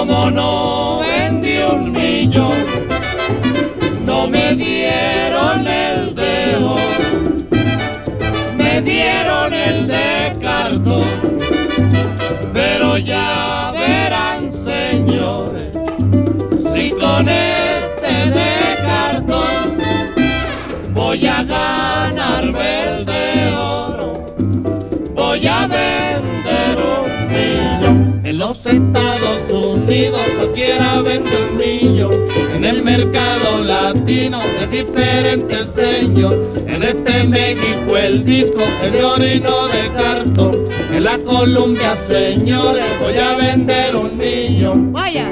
[0.00, 2.64] Como no vendí un millón,
[4.06, 6.96] no me dieron el de oro,
[8.56, 11.04] me dieron el de cartón,
[12.54, 15.76] pero ya verán señores,
[16.72, 19.76] si con este de cartón
[20.94, 24.24] voy a ganarme el de oro
[25.14, 27.19] voy a vender un
[28.40, 32.24] los Estados Unidos cualquiera vende un millón.
[32.54, 36.50] En el mercado latino es diferente señor.
[36.66, 40.64] En este México el disco es de oro y no de cartón.
[40.90, 44.90] En la Columbia, señores, voy a vender un millón.
[44.90, 45.28] Vaya.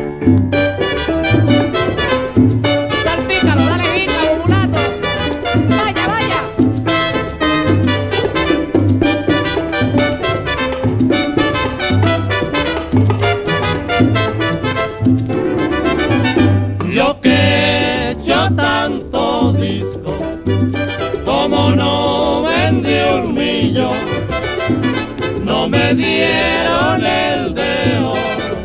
[25.89, 28.59] Me dieron el de oro,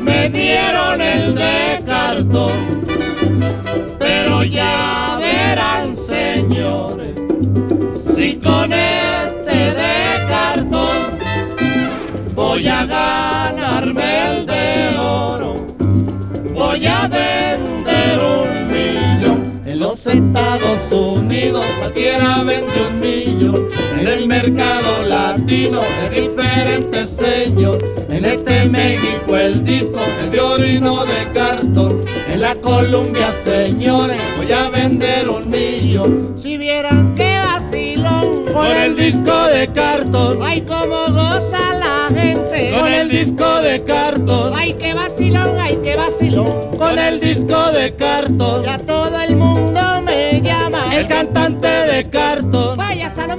[0.00, 2.84] me dieron el de cartón,
[3.98, 7.14] pero ya verán señores,
[8.14, 11.18] si con este de cartón
[12.36, 15.66] voy a ganarme el de oro
[16.54, 19.62] voy a vender un millón.
[19.64, 23.17] En los Estados Unidos cualquiera vende un millón.
[23.56, 27.78] En el mercado latino es diferente señor.
[28.10, 32.02] En este México el disco es de oro y no de cartón.
[32.30, 36.34] En la Columbia, señores, voy a vender un millón.
[36.36, 38.44] Si vieran qué vacilón.
[38.52, 42.72] Con el disco de cartón, Ay, cómo goza la gente.
[42.76, 46.76] con el disco de cartón, Ay, qué vacilón, ay, qué vacilón.
[46.76, 48.64] con el disco de cartón.
[48.64, 50.94] Ya todo el mundo me llama.
[50.94, 52.76] El cantante de cartón.
[52.76, 53.37] Vaya, Salomón.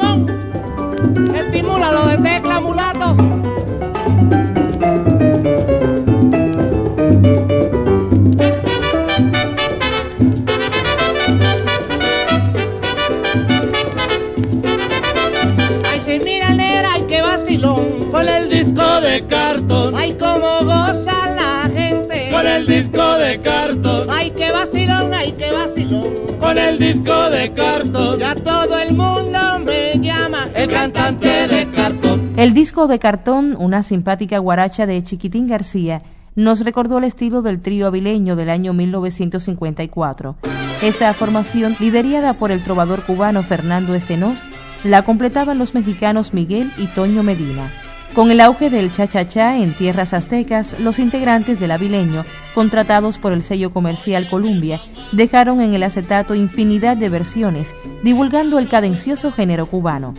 [26.80, 28.20] El disco de cartón.
[28.20, 30.48] Ya todo el mundo me llama.
[30.56, 32.34] El cantante de cartón.
[32.38, 36.02] El disco de cartón, una simpática guaracha de Chiquitín García,
[36.36, 40.38] nos recordó el estilo del trío avileño del año 1954.
[40.82, 44.44] Esta formación, liderada por el trovador cubano Fernando Estenos,
[44.86, 47.70] la completaban los mexicanos Miguel y Toño Medina.
[48.14, 52.26] Con el auge del cha-cha-cha en tierras aztecas, los integrantes del avileño,
[52.56, 54.82] contratados por el sello comercial Columbia,
[55.12, 60.16] dejaron en el acetato infinidad de versiones, divulgando el cadencioso género cubano.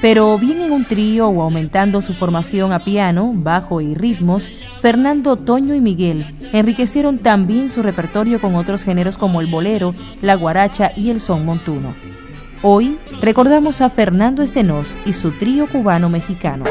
[0.00, 5.36] Pero bien en un trío o aumentando su formación a piano, bajo y ritmos, Fernando,
[5.36, 10.92] Toño y Miguel enriquecieron también su repertorio con otros géneros como el bolero, la guaracha
[10.96, 11.94] y el son montuno.
[12.62, 16.64] Hoy recordamos a Fernando Estenos y su trío cubano-mexicano.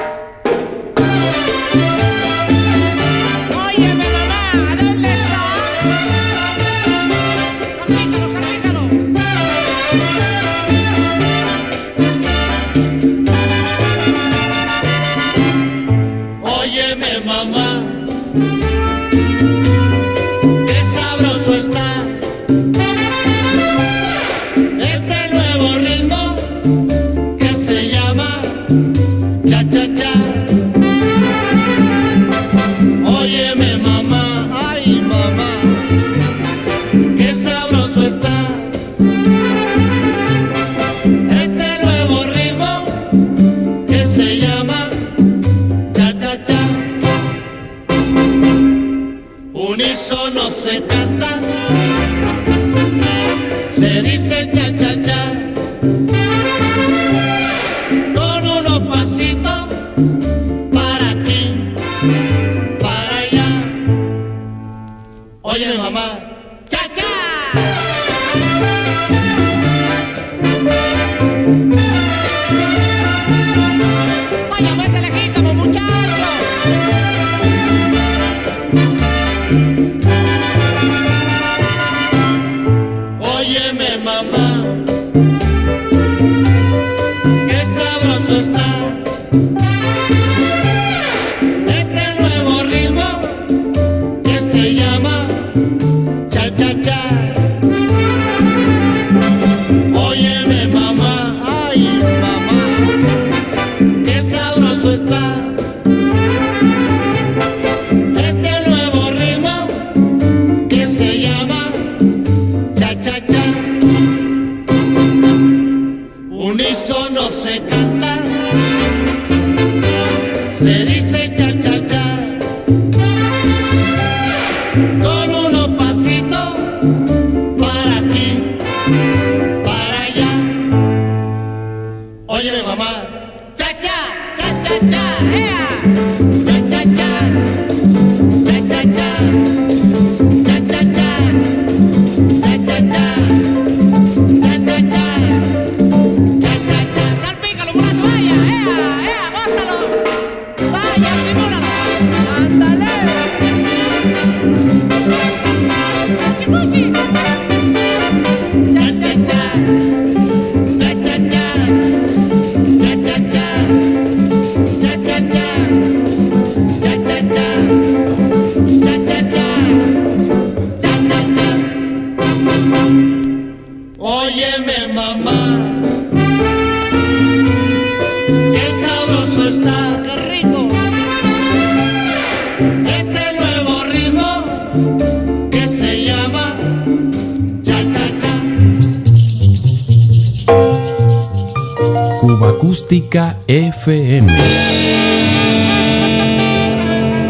[192.55, 194.31] Acústica FM.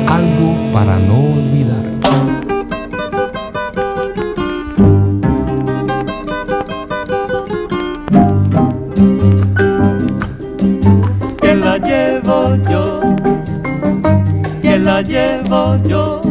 [0.07, 1.86] Algo para no olvidar.
[11.56, 13.01] la llevo yo,
[14.62, 16.21] la llevo yo,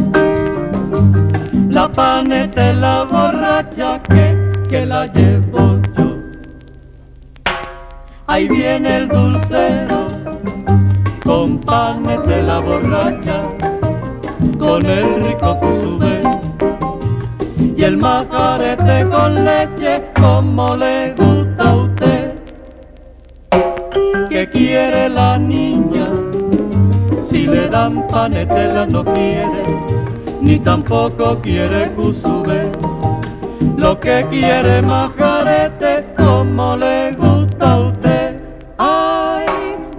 [1.69, 5.74] la paneta la borracha que, que la llevo.
[8.27, 10.07] Ahí viene el dulcero,
[11.23, 13.43] con paneta y la borracha,
[14.57, 16.21] con el rico cuzubé,
[17.77, 22.35] y el majarete con leche, como le gusta a usted
[24.27, 26.07] que quiere la niña.
[27.29, 29.63] Si le dan panetela no quiere,
[30.41, 32.71] ni tampoco quiere cusube.
[33.77, 37.24] Lo que quiere majarete, como le gusta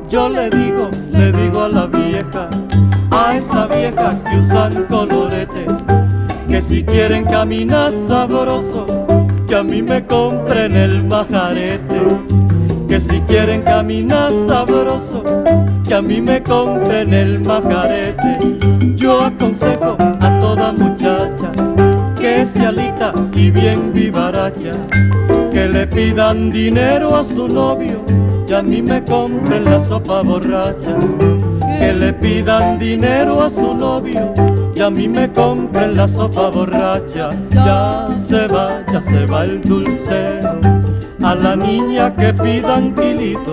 [0.09, 2.49] yo le digo, le digo a la vieja,
[3.11, 5.67] a esa vieja que usan colorete,
[6.49, 8.87] que si quieren caminar sabroso,
[9.49, 12.01] que a mí me compren el majarete
[12.89, 15.23] que si quieren caminar sabroso,
[15.87, 18.39] que a mí me compren el majarete.
[18.95, 21.51] Yo aconsejo a toda muchacha
[22.17, 24.73] que se alita y bien vivaracha,
[25.53, 28.05] que le pidan dinero a su novio
[28.49, 30.97] y a mí me compren la sopa borracha.
[31.79, 34.33] Que le pidan dinero a su novio
[34.75, 37.31] y a mí me compren la sopa borracha.
[37.51, 40.77] Ya se va, ya se va el dulcero
[41.27, 43.53] a la niña que pidan kilito,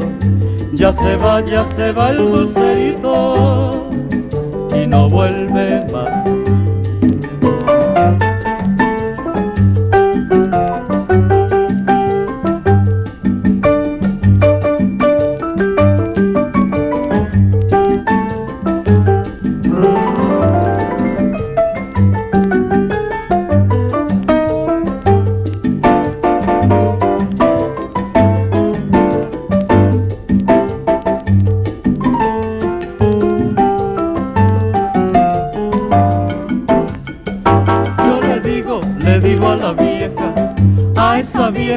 [0.73, 3.89] ya se va, ya se va el dulcerito
[4.75, 6.42] y no vuelve más.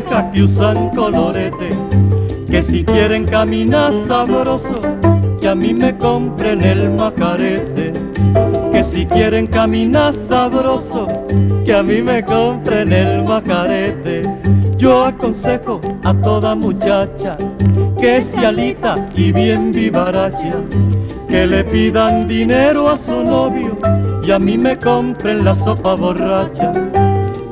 [0.04, 1.70] Que usan colorete,
[2.50, 4.78] que si quieren caminar sabroso,
[5.40, 7.92] que a mí me compren el macarete.
[8.72, 11.06] Que si quieren caminar sabroso,
[11.64, 14.22] que a mí me compren el macarete.
[14.76, 17.38] Yo aconsejo a toda muchacha
[17.98, 20.56] que se alita y bien vivaracha,
[21.28, 23.78] que le pidan dinero a su novio
[24.22, 26.72] y a mí me compren la sopa borracha.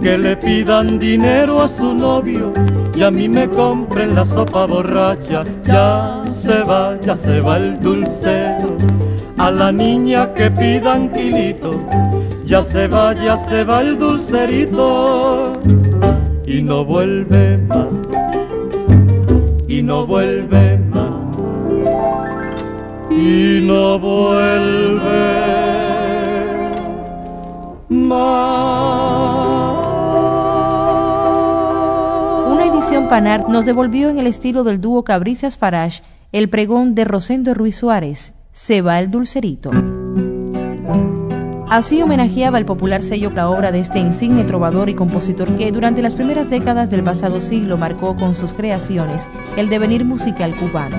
[0.05, 2.53] Que le pidan dinero a su novio
[2.95, 5.45] y a mí me compren la sopa borracha.
[5.65, 8.77] Ya se va, ya se va el dulcero.
[9.39, 11.81] A la niña que pidan kilito,
[12.45, 15.55] ya se va, ya se va el dulcerito
[16.47, 17.89] y no vuelve más,
[19.67, 21.15] y no vuelve más,
[23.11, 25.25] y no vuelve
[27.89, 28.64] más.
[32.95, 37.05] Una edición Panar nos devolvió en el estilo del dúo Cabricias Farage el pregón de
[37.05, 39.73] Rosendo Ruiz Suárez, Se va el dulcerito.
[41.69, 46.03] Así homenajeaba el popular sello la obra de este insigne trovador y compositor que durante
[46.03, 50.97] las primeras décadas del pasado siglo marcó con sus creaciones el devenir musical cubano.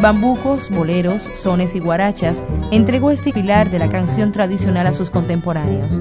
[0.00, 6.00] Bambucos, boleros, sones y guarachas entregó este pilar de la canción tradicional a sus contemporáneos.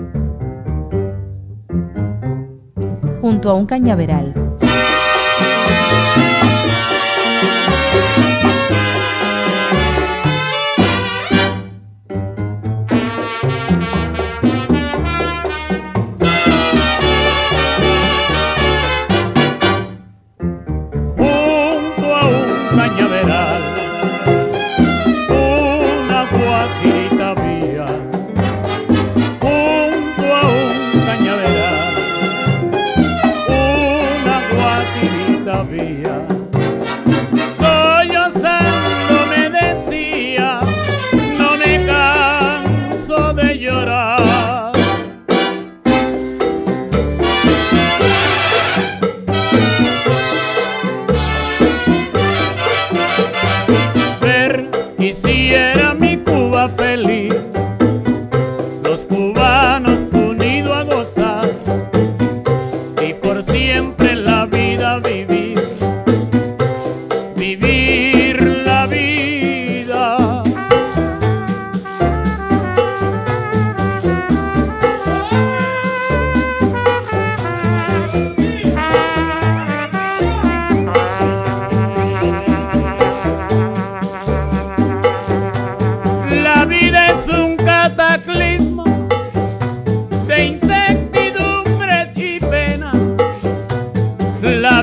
[3.19, 4.36] Junto a un cañaveral,
[7.99, 8.46] Thank you.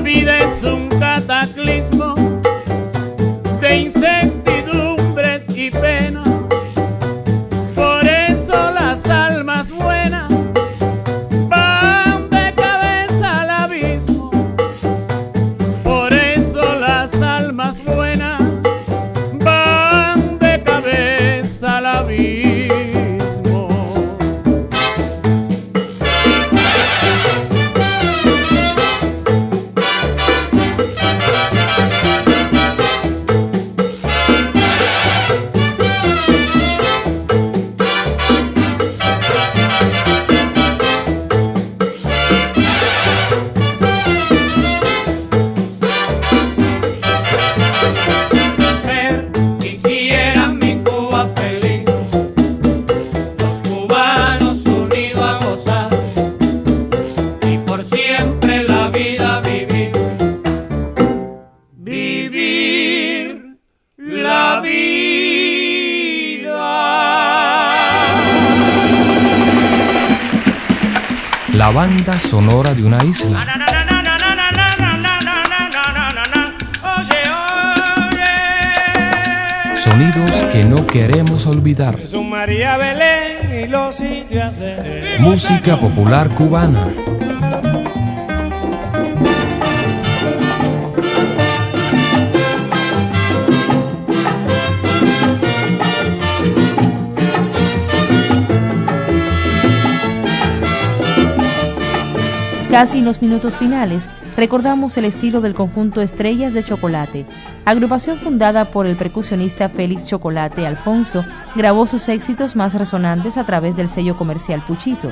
[0.05, 2.13] vida es un cataclismo
[3.59, 6.24] de incertidumbre y pena.
[71.55, 73.45] La banda sonora de una isla.
[79.77, 81.97] Sonidos que no queremos olvidar.
[85.19, 86.93] Música popular cubana.
[102.75, 107.25] Casi en los minutos finales, recordamos el estilo del conjunto Estrellas de Chocolate.
[107.63, 111.23] Agrupación fundada por el percusionista Félix Chocolate Alfonso,
[111.55, 115.09] grabó sus éxitos más resonantes a través del sello comercial Puchito.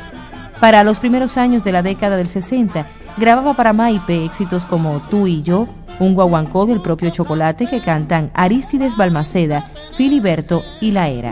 [0.60, 5.26] Para los primeros años de la década del 60, grababa para Maipe éxitos como Tú
[5.28, 11.32] y yo, un guaguancó del propio Chocolate que cantan Aristides Balmaceda, Filiberto y La Era.